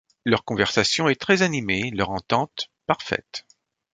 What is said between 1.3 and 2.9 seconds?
animée, leur entente,